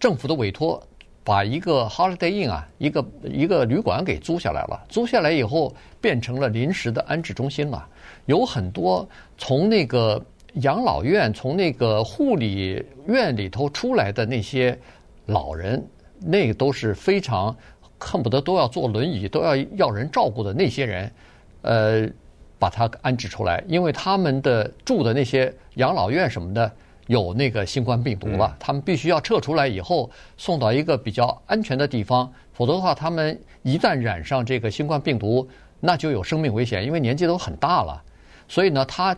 [0.00, 0.82] 政府的委托，
[1.22, 4.86] 把一个 Holiday Inn 啊，一个一个旅馆给租下来了。
[4.88, 7.86] 租下来以后，变成了临时的安置中心了。
[8.24, 10.18] 有很多从那个
[10.62, 14.74] 养老院、从那个护理院里头出来的那些
[15.26, 15.86] 老人，
[16.20, 17.54] 那个都是非常
[17.98, 21.12] 恨不得都要坐轮椅、都要要人照顾的那些人，
[21.60, 22.08] 呃。
[22.64, 26.72] 把他安置出来，因为他们的住的那些养老院什么的
[27.08, 35.46] 有那个新冠病毒了，他们必须要撤出来以后送到一个比较安全的地方，否则的话，他们一旦染上这个新冠病毒，
[35.78, 38.02] 那就有生命危险，因为年纪都很大了。
[38.48, 39.14] 所以呢，他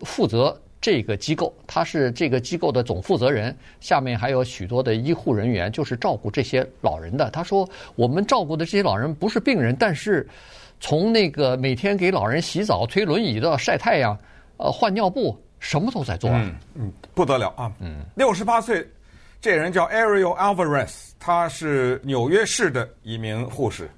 [0.00, 7.30] 负责这个机构，他是这个机构的总负责人，下面还有许多的医护人员，就是照顾这些老人的。
[7.30, 10.28] 他说：“我们照顾的这些老人不是病人，但是。”
[10.82, 14.18] 从那个每天给老人洗澡、推轮椅的晒太阳、
[14.56, 16.28] 呃换尿布，什么都在做。
[16.30, 17.70] 嗯嗯，不得了啊！
[17.78, 18.84] 嗯，六十八岁，
[19.40, 20.90] 这人叫 Ariel Alvarez，
[21.20, 23.88] 他是纽约市的一名护士。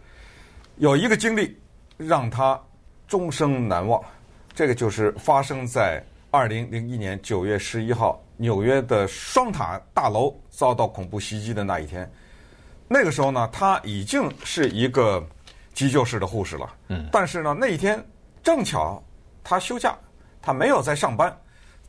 [0.77, 1.57] 有一个经历
[1.97, 2.61] 让他
[3.09, 3.99] 终生难忘，
[4.55, 12.07] 这个就是发生在二零零一年九月十一号，纽约的双塔大楼遭到恐怖袭击的那一天。
[12.87, 15.27] 那个时候呢，他已经是一个。
[15.75, 18.03] 急救室的护士了，嗯，但是呢，那一天
[18.43, 19.03] 正巧
[19.43, 19.99] 他休假，
[20.41, 21.37] 他没有在上班，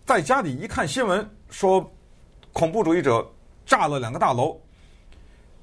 [0.05, 1.89] 在家里一看新闻说
[2.51, 3.25] 恐怖主义者
[3.63, 4.59] 炸了两个大楼，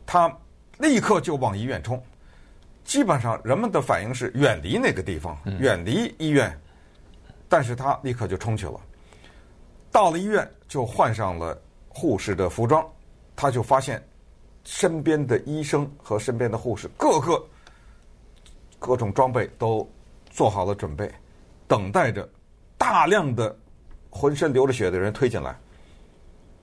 [0.06, 0.32] 他
[0.78, 2.00] 立刻就往医院冲。
[2.84, 6.56] 基本上人们的反应是远离那个地方，远离医院，
[7.48, 8.80] 但是他立刻就冲去了。
[9.90, 12.84] 到了医院就换上了护士的服装，
[13.34, 14.02] 他就发现
[14.64, 17.44] 身边的医生和身边的护士个个。
[18.82, 19.88] 各种装备都
[20.28, 21.08] 做好了准备，
[21.68, 22.28] 等待着
[22.76, 23.56] 大量的
[24.10, 25.56] 浑身流着血的人推进来。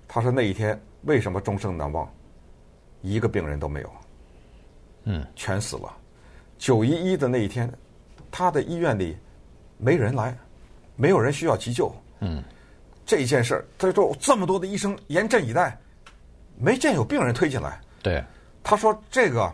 [0.05, 2.07] 他说那一天为什么终生难忘？
[3.01, 3.93] 一个病人都没有，
[5.05, 5.95] 嗯，全死了。
[6.57, 7.71] 九一一的那一天，
[8.29, 9.17] 他的医院里
[9.77, 10.37] 没人来，
[10.97, 11.89] 没有人需要急救。
[12.19, 12.43] 嗯，
[13.05, 15.79] 这件事儿，他说这么多的医生严阵以待，
[16.57, 17.79] 没见有病人推进来。
[18.03, 18.21] 对，
[18.61, 19.49] 他说这个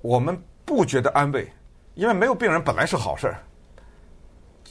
[0.00, 0.34] 我们
[0.64, 1.46] 不觉得安慰。
[2.00, 3.36] 因为没有病人本来是好事儿，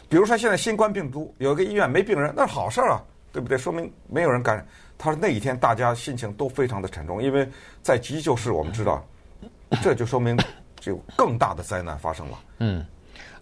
[0.09, 3.55] 比如说现在新冠病毒有一个医院没病人，那是好事儿啊，对不对？
[3.55, 4.65] 说明没有人感染。
[4.97, 7.47] 他说那一天大家心情都非常的沉重，因为
[7.83, 9.05] 在急救室我们知道，
[9.83, 10.35] 这就说明
[10.79, 12.39] 就更大的灾难发生了。
[12.57, 12.83] 嗯，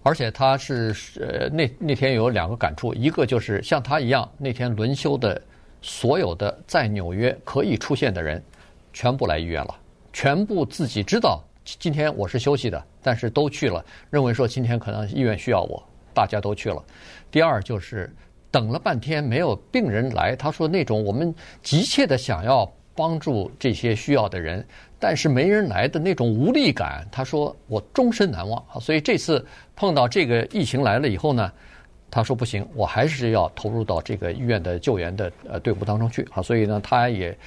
[0.03, 5.41] 而且他是呃那那天有两个感触，一个就是像他一样那天轮休的
[5.81, 8.43] 所有的在纽约可以出现的人，
[8.91, 9.73] 全部来医院了，
[10.11, 11.41] 全部自己知道。
[11.79, 16.81] 今天我是休息的，但是都去了，认为说今天可能医院需要我，大家都去了。
[17.29, 18.09] 第二就是
[18.49, 24.65] 等了半天没有病人来，他说那种我们急切的想要帮助这些需要的人，
[24.97, 28.63] 但是没人来的那种无力感，他说我终身难忘。
[28.79, 31.51] 所以这次碰到这个疫情来了以后呢，
[32.09, 36.41] 他说不行，我还是要投入到这个医院的救援的呃队伍当中去啊。
[36.41, 37.37] 所以呢，他也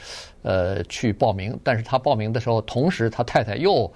[0.43, 3.91] 呃去报名，但是他报名的时候，同时他太太又。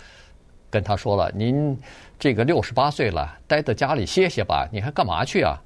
[0.75, 1.79] 跟他说了，您
[2.19, 5.63] 这个六十八岁了，待在家里歇歇吧，你还干嘛去啊？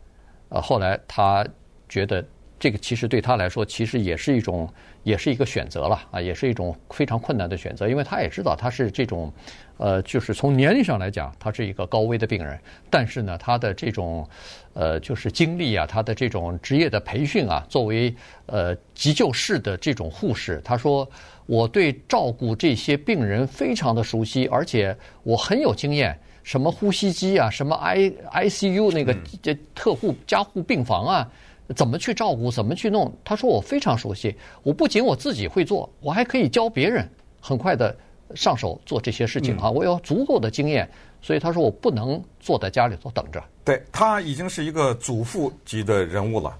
[0.50, 1.42] 呃，后来他
[1.88, 2.22] 觉得
[2.58, 4.68] 这个其实对他来说，其实也是一种，
[5.04, 9.32] 也是一个选择了啊，也是一种非常困难的选择，因为他也知道他是这种，
[9.78, 14.28] 呃，就是从年龄上来讲，他是一个高危的病人，但是呢，他的这种，
[14.74, 21.08] 呃，就是经历啊，他的这种职业的培训啊，作为呃急救室的这种护士，他说
[21.48, 31.26] 我对照顾这些病人非常的熟悉，而且我很有经验，什么呼吸机啊，什么 I I C U 那个这特护加护病房啊。
[31.74, 32.50] 怎么去照顾？
[32.50, 33.10] 怎么去弄？
[33.24, 37.08] 他说我非常熟悉，我不仅我自己会做，我还可以教别人，
[37.40, 37.96] 很快的
[38.34, 39.70] 上手做这些事情啊！
[39.70, 40.86] 我有足够的经验，
[41.22, 43.42] 所以他说我不能坐在家里头等着。
[43.64, 46.54] 对，他已经是一个祖父级的人物了，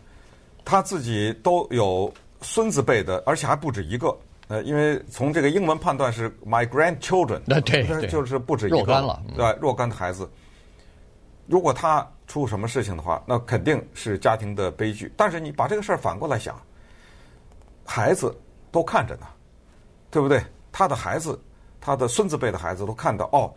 [0.65, 2.11] 他自己都有
[2.43, 4.15] 孙子辈的，而且还不止一个。
[4.49, 10.29] 呃，因为从这个英文判断是 my grandchildren，对对，就是不止一个，若干了，对，若干的孩子。
[11.47, 15.13] 如果他出什么事情的话，那肯定是家庭的悲剧。
[15.17, 16.61] 但是你把这个事儿反过来想，
[17.85, 18.35] 孩子
[18.71, 19.27] 都看着呢，
[20.11, 20.43] 对不对？
[20.71, 21.39] 他的孩子，
[21.81, 23.53] 他的孙子辈的孩子都看到哦，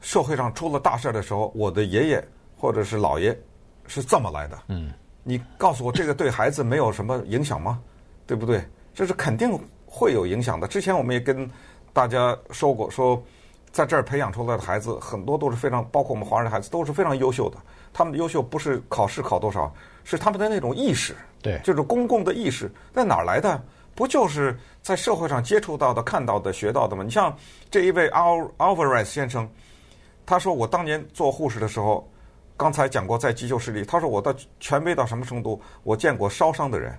[0.00, 3.38] 社会上出了大事的时候，我的爷爷或者是姥爷
[3.86, 4.58] 是这么来的。
[4.68, 7.80] 嗯，你告诉我这个对孩子没有什么影响吗？
[8.26, 8.62] 对不对？
[8.92, 9.58] 这是肯定
[9.94, 10.66] 会有影响的。
[10.66, 11.48] 之前我们也跟
[11.92, 13.22] 大家说过，说。
[13.74, 17.58] 在这儿培养出来的孩子很多都是非常，包括我们华人的孩子都是非常优秀的。
[17.92, 23.60] 他们的优秀不是考试考多少，是他们的那种意识，对，就是公共的意识，在哪儿来的？
[23.96, 27.02] 不就是在社会上接触到的、看到的、学到的吗？
[27.02, 27.36] 你像
[27.68, 29.50] 这一位 Al Alvarez 先生，
[30.24, 32.08] 他说我当年做护士的时候，
[32.56, 35.60] 刚才讲过在急救室里，他说我的权威到什么程度？
[35.82, 36.96] 我见过烧伤的人，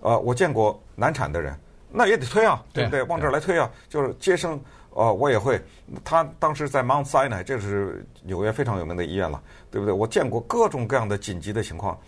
[0.00, 1.56] 呃，我见过难产的人，
[1.96, 3.02] 那也得推啊，对不对？
[3.04, 4.60] 往这儿来推啊，就是接生。
[4.90, 5.60] 呃，我也会。
[6.02, 9.92] 他当时在 Mount Sinai，这是纽约非常有名的医院了，对不对？
[9.92, 11.98] 我见过各种各样的紧急的情况，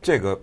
[0.00, 0.40] 这个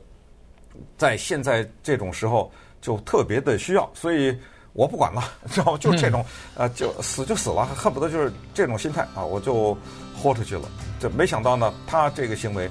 [0.95, 4.37] 在现在这种时候就特别的需要，所以
[4.73, 5.77] 我不管了，知道吗？
[5.79, 9.75] 就这种，呃，就死就死了，恨不得就是这种心态啊，我就
[10.15, 10.69] 豁出去了。
[10.99, 12.69] 这没想到呢，他这个行为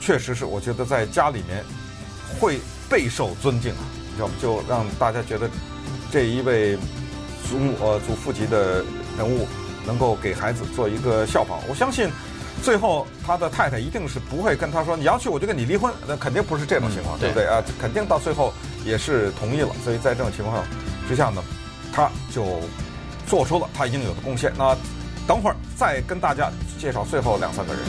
[0.00, 1.62] 确实是，我觉得在家里面
[2.40, 2.58] 会
[2.88, 3.84] 备受尊敬啊，
[4.14, 4.34] 知道吗？
[4.40, 5.48] 就让大家觉得
[6.10, 6.78] 这一位。
[7.46, 8.82] 祖母呃，祖父级的
[9.18, 9.46] 人物
[9.86, 12.08] 能够给孩子做一个效仿，我相信
[12.62, 17.62] 最后他的太太一定是不会跟他说，你要去我就跟你离婚，那肯定不是这种情况，嗯、对不对啊？
[17.78, 18.50] 肯定到最后
[18.82, 19.68] 也是同意了。
[19.84, 20.64] 所以在这种情况
[21.06, 21.44] 之下呢，
[21.92, 22.60] 他就
[23.26, 24.50] 做出了他应有的贡献。
[24.56, 24.74] 那
[25.26, 27.82] 等会儿再跟大家介绍最后两三个人。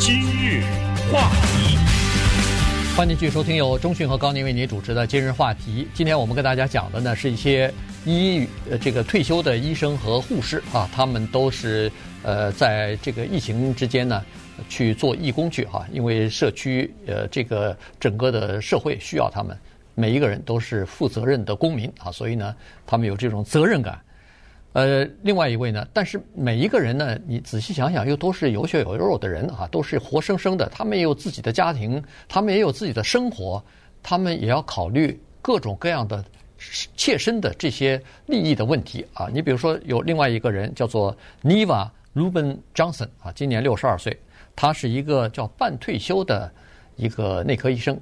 [0.00, 0.64] 今日
[1.12, 1.78] 话题。
[2.96, 5.88] 欢迎继续收听由中讯和高宁为您主持的今日话题。
[5.92, 7.72] 今天我们跟大家讲的呢是一些
[8.04, 11.90] 医呃这个退休的医生和护士啊，他们都是
[12.22, 14.24] 呃在这个疫情之间呢
[14.68, 19.58] 去做义工去哈，因为社区呃这个整个的社会需要他们，
[19.96, 22.54] 每一个人都是负责任的公民啊，所以呢
[22.86, 24.00] 他们有这种责任感。
[24.74, 33.64] 呃，另外一位呢，但是每一个人呢，你仔细想想，又都是有血有肉的人啊，都是活生生的，他们也有自己的家庭，他们也有自己的生活，
[34.02, 36.24] 他们也要考虑各种各样的
[36.96, 39.28] 切身的这些利益的问题啊。
[39.32, 44.20] 你比如说，有另外一个人叫做 Niva Rubin Johnson 啊，今年六十二岁，
[44.56, 46.52] 他是一个叫半退休的
[46.96, 47.96] 一个内科医生，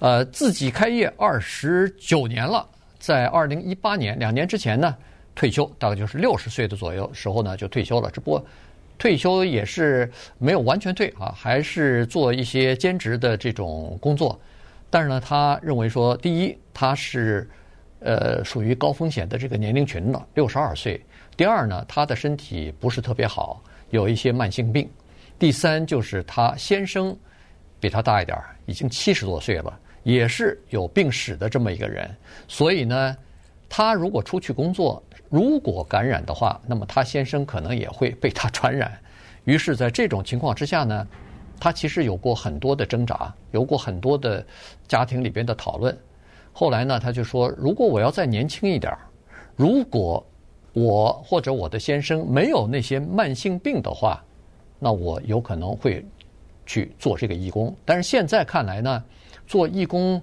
[0.00, 4.94] 呃，自己开业二十九年了，在二零一八年两年之前呢。
[5.34, 8.10] 退休大概就是六十岁的左右时候呢，就退休了。
[8.10, 8.44] 只不过
[8.96, 14.38] 退休也是没有完全退啊，还是做一些兼职的这种工作。
[14.88, 17.48] 但是呢，他认为说，第一，他是
[17.98, 21.04] 呃属于高风险的这个年龄群了，六十二岁。
[21.36, 24.88] 第二呢，他的身体不是特别好，有一些慢性病。
[25.36, 27.16] 第三就是他先生
[27.80, 32.08] 比他大一点，已经七十多岁了，也是有病史的这么一个人。
[32.46, 33.16] 所以呢，
[33.68, 38.96] 他如果出去工作，如果感染的话，那么他先生可能也会被他传染。
[39.44, 41.06] 于是，在这种情况之下呢，
[41.60, 44.44] 他其实有过很多的挣扎，有过很多的
[44.88, 45.96] 家庭里边的讨论。
[46.52, 48.96] 后来呢，他就说：“如果我要再年轻一点，
[49.56, 50.24] 如果
[50.72, 54.24] 我或者我的先生没有那些慢性病的话，
[54.78, 56.04] 那我有可能会
[56.64, 57.74] 去做这个义工。
[57.84, 59.04] 但是现在看来呢，
[59.46, 60.22] 做义工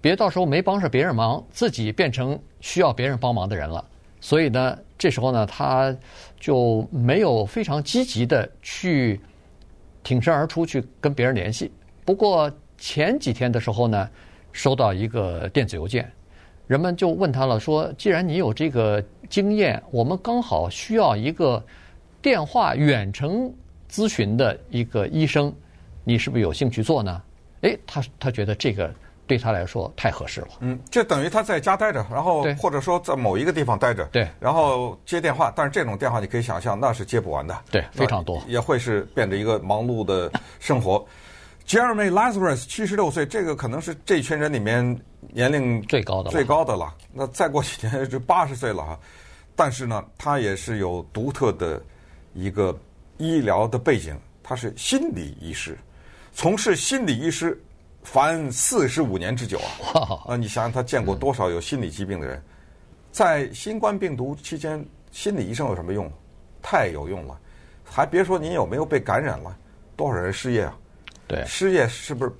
[0.00, 3.84] 别到时候没帮上别人忙，自己变成需要别人帮忙的人了。”
[4.24, 5.94] 所以呢，这时候呢，他
[6.40, 9.20] 就没有非常积极的去
[10.02, 11.70] 挺身而出去跟别人联系。
[12.06, 14.08] 不过前几天的时候呢，
[14.50, 16.10] 收到一个电子邮件，
[16.66, 21.62] 人们就问他了，说：“既然你有这个经验，我们刚好需要一个
[22.22, 23.52] 电话远程
[23.90, 25.54] 咨询的一个医生，
[26.02, 27.22] 你是不是有兴趣做呢？
[27.60, 28.90] 哎，他他觉得这个
[29.26, 30.48] 对他来说太合适了。
[30.60, 35.52] 嗯，就等于他在家待着，然后或者说在某一个地方待着，对，然后接电话。
[35.54, 41.04] 但是这种电话你可以想象，那是接不完的，对，非常多，也会是变得一个忙碌的生活。
[41.66, 44.84] Jeremy Lazarus 七十六岁，这个可能是这群人里面
[45.32, 46.94] 年龄最高的最高的了。
[47.10, 48.98] 那再过几年就八十岁了哈。
[49.56, 51.80] 但是呢，他也是有独特的
[52.34, 52.76] 一个
[53.16, 55.78] 医疗的背景，他是心理医师，
[56.34, 57.58] 从事心理医师
[58.04, 59.58] 凡四十五年之久
[59.92, 60.20] 啊！
[60.28, 62.40] 啊，你想想他见过多少有心理疾病的人？
[63.10, 66.10] 在新冠病毒期间，心理医生有什么用？
[66.62, 67.38] 太有用了！
[67.82, 69.56] 还别说您有没有被感染了，
[69.96, 70.76] 多少人失业啊？
[71.26, 72.32] 对，失业是不是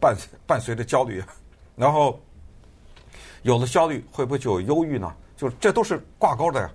[0.00, 0.16] 伴
[0.46, 1.26] 伴随着焦虑啊？
[1.76, 2.18] 然后
[3.42, 5.12] 有了焦虑，会不会就有忧郁呢？
[5.36, 6.70] 就这都是挂钩的呀。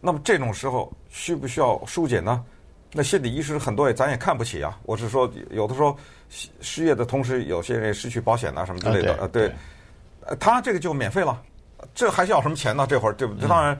[0.00, 2.44] 那么这种时候需不需要疏解呢？
[2.92, 4.78] 那心理医师很多也咱也看不起啊。
[4.82, 5.96] 我是说，有的时候
[6.60, 9.14] 失业的同时，有些人失去保险啊什么之类的。
[9.20, 9.52] 呃，对，
[10.40, 11.40] 他这个就免费了，
[11.94, 12.86] 这还需要什么钱呢？
[12.88, 13.48] 这会儿对不对？
[13.48, 13.78] 当然，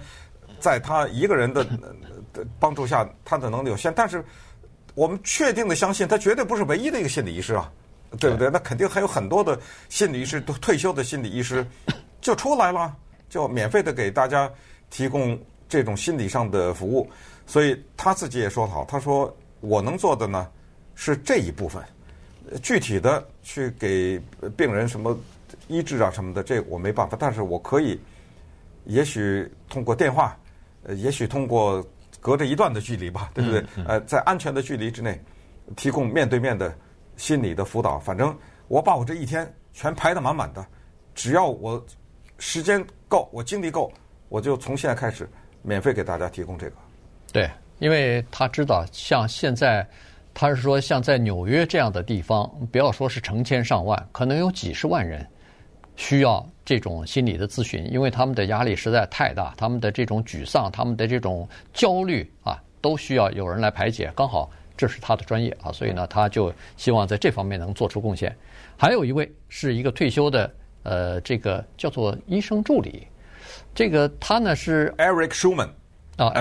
[0.60, 1.66] 在他一个人的
[2.60, 4.24] 帮助下，他的能力有限，但是。
[4.94, 7.72] 我们确定的相信，他绝对不是唯一的一个心理医师啊，
[8.20, 8.50] 对不对？
[8.50, 11.66] 那肯定还有很多的心理医师，都退休的心理医师
[12.20, 12.94] 就出来了，
[13.30, 14.52] 就免费的给大家
[14.90, 17.10] 提供这种心理上的服务。
[17.46, 20.46] 所以他自己也说好，他说我能做的呢
[20.94, 21.82] 是这一部分，
[22.60, 24.20] 具体的去给
[24.56, 25.18] 病人什么
[25.68, 27.16] 医治啊什么的，这我没办法。
[27.18, 28.00] 但是我可以，
[28.84, 30.36] 也许通过电话，
[30.84, 31.84] 呃，也许通过。
[32.20, 33.64] 隔着一段的距离吧，对不对？
[33.84, 35.20] 呃，在安全的距离之内，
[35.74, 36.72] 提供面对面的
[37.16, 37.98] 心理的辅导。
[37.98, 38.32] 反正
[38.68, 40.64] 我把我这一天全排得满满的，
[41.16, 41.84] 只要我
[42.38, 43.92] 时间够，我精力够，
[44.28, 45.28] 我就从现在开始
[45.62, 46.76] 免费给大家提供这个。
[47.32, 47.50] 对，
[47.80, 49.84] 因为他知道，像现在，
[50.34, 55.26] 他是说，像在纽约这样的地方，不要说是成千上万，可能有几十万人。
[55.94, 64.10] 需要这种心理的咨询，因为他们的压力实在太大，他们的这种沮丧，他们的这种焦虑啊，都需要有人来排解。
[64.16, 68.34] 刚好这是他的专业啊，所以呢，他就希望在这方面能做出贡献。
[68.74, 70.50] 还有一位是一个退休的，
[70.82, 73.06] 呃，这个叫做医生助理，
[73.74, 75.68] 这个他呢是 Eric Schuman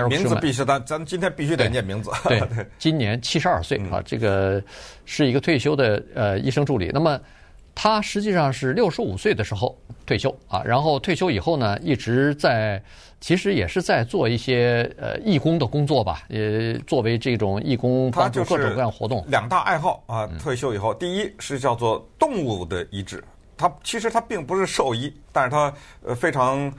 [0.09, 2.09] 名字必须咱咱今天必须得念名字。
[2.27, 4.61] 对，对 今年七十二岁啊，这个
[5.05, 6.89] 是一个退休的呃医生助理。
[6.93, 7.19] 那么。
[7.73, 9.73] 他实际上是六十五岁的时候
[10.05, 12.79] 退休啊，然后退休以后呢，一直在
[13.21, 19.23] 其实也是在做一些呃义工的工作吧，呃，作为这种义工帮助各种各样活动。
[19.29, 23.23] 两大爱好啊，退休以后，第一是叫做动物的医治，
[23.55, 25.73] 他其实他并不是兽医，但是他
[26.03, 26.71] 呃非常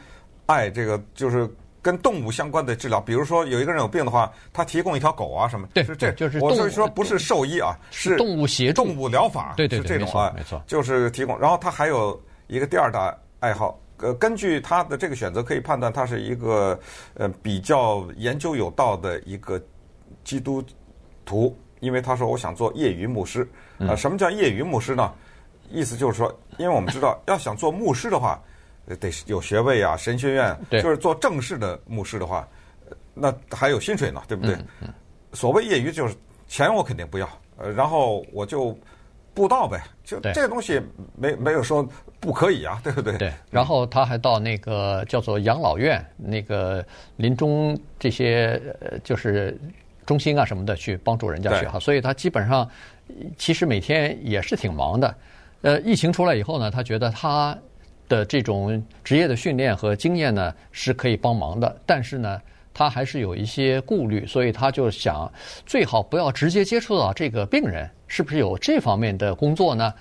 [0.45, 1.49] 爱这个就是。
[1.83, 11.37] 跟动物相关的治疗，比如说有一个人有病的话，他提供一条狗啊什么，对，是这，就是我是说不是兽医啊，是动物协助动物疗法，对对对，是这种啊，没错，就是提供。
[11.41, 16.79] 然后他还有一个第二大爱好，呃，根据他的这个选择可以判断他是一个
[17.15, 19.61] 呃比较研究有道的一个
[20.23, 20.63] 基督
[21.25, 23.47] 徒，因为他说我想做业余牧师
[23.81, 23.97] 啊。
[23.97, 25.13] 什么叫业余牧师呢？
[25.69, 28.41] 意思就是说，因为我们知道要想做牧师的话。
[28.87, 32.47] 得有学位啊，神学院，就是做正式的牧师的话，
[33.15, 34.57] 那还有薪水呢，对不对？
[35.33, 36.15] 所谓业余就是
[36.49, 38.77] 钱我肯定不要，呃，然后我就
[39.33, 40.81] 布道呗，就这个东西
[41.17, 41.89] 没没有说
[42.21, 43.17] 不可以啊，对不对？
[43.17, 43.33] 对。
[43.51, 46.85] 然后他还到那个叫做养老院，那个
[47.17, 49.59] 临终这些呃就是
[50.05, 52.69] 中心啊什么的去帮助人家去哈，所以他基本上
[53.39, 55.15] 其实每天也是挺忙的。
[55.63, 57.57] 呃，疫情出来以后呢，他觉得他。
[58.09, 62.41] 的这种职业的训练和经验呢，是可以帮忙的，但是呢，
[62.75, 65.31] 他还是有一些顾虑，所以他就想
[65.65, 69.93] 最好不要直接接触到这个病人，是不是有这方面的工作呢？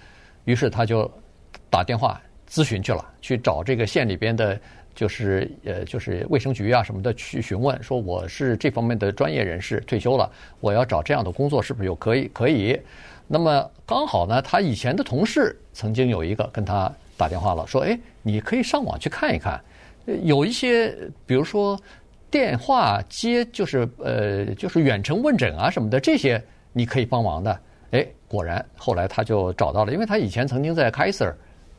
[0.46, 1.10] 于是他就
[1.70, 4.60] 打电话咨询去了，去找这个县里边的，
[4.94, 10.30] 就是呃，就是卫生局啊什么的去询问，说我是这方面的专业人士，退休了，
[10.60, 12.78] 我要找这样的工作，是不是有可以可以？
[13.28, 16.92] 那么刚好呢，他以前的同事曾经有一个跟他。
[17.22, 19.62] 打电话了，说：“哎，你可以上网去看一看，
[20.24, 20.92] 有一些，
[21.24, 21.80] 比如说
[22.32, 26.44] 电话接，就是呃，就是远程问诊啊什么的，这些
[26.74, 27.60] 你可以帮忙的。”
[27.92, 31.32] 哎，果然，后来他就找到了，因为他以前曾经在 Kaiser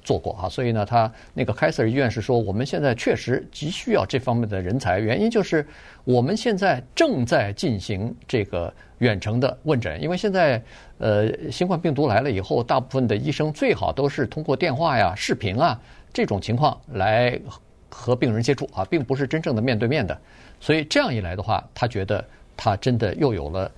[0.04, 5.66] 做过啊，所以呢，他那个 Kaiser 医院是说，我们现在确实急需要这方面的人才，原因就是
[6.04, 10.62] 我们现在正在进行这个远程的问诊，因为现在。
[11.02, 15.76] 呃，新冠病毒来了以后，大部分的医生最好都是通过电话呀、视频啊
[16.12, 17.36] 这种情况来
[17.90, 20.16] 和病人接触啊，并不是真正的面对面的。
[20.60, 22.24] 所以这样一来的话，他觉得
[22.56, 23.72] 他真的又有了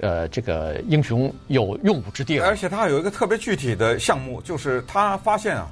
[0.00, 2.46] 呃这个英雄有用武之地了。
[2.46, 5.70] 而且他还有一个特别具体的项目，就是他发现啊，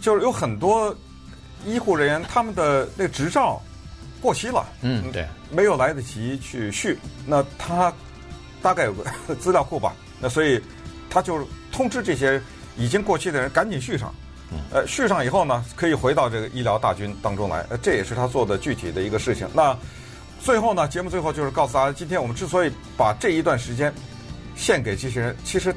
[0.00, 0.94] 就是有很多
[1.66, 3.60] 医护人员他们的那个执照
[4.22, 7.92] 过期了，嗯，对，没有来得及去续，那他
[8.62, 9.04] 大概有个
[9.34, 10.60] 资料库吧，那所以
[11.08, 12.40] 他就通知这些
[12.76, 14.14] 已经过期的人赶紧续上。
[14.72, 17.64] 呃，续上以后呢，可以回到这个医疗大军当中来。
[17.68, 19.48] 呃，这也是他做的具体的一个事情。
[19.54, 19.76] 那
[20.42, 23.94] 最后呢，节目最后就是告诉大家，今天我们之所以把这一段时间
[24.56, 25.72] 献给这些人，其实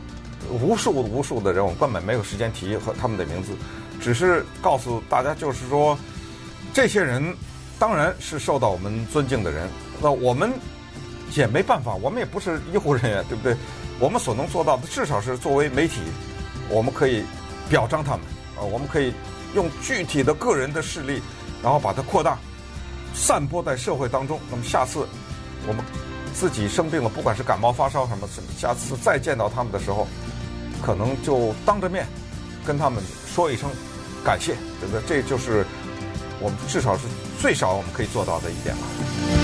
[0.49, 3.51] 无数无数的人，我们根本没有时间提和他们的名字，
[4.01, 5.95] 只是告诉大家，就是说，
[6.73, 7.23] 这些人
[7.77, 9.69] 当然是受到我们尊敬的人。
[10.01, 10.51] 那我们
[11.35, 13.55] 也没办法，我们也不是医护人员，对不对？
[14.03, 16.01] 我们所能做到的，至少是作为媒体，
[16.67, 17.23] 我们可以
[17.69, 18.19] 表彰他们。
[18.57, 19.13] 呃，我们可以
[19.55, 21.21] 用具体的个人的事例，
[21.63, 22.37] 然后把它扩大，
[23.15, 24.37] 散播在社会当中。
[24.51, 25.07] 那么下次
[25.65, 25.81] 我们
[26.33, 28.27] 自己生病了，不管是感冒发烧什么，
[28.57, 30.05] 下次再见到他们的时候，
[30.81, 32.05] 可能就当着面
[32.65, 33.01] 跟他们
[33.33, 33.69] 说一声
[34.21, 35.01] 感谢，对不对？
[35.07, 35.65] 这就是
[36.41, 37.03] 我们至少是
[37.39, 39.42] 最少我们可以做到的一点了。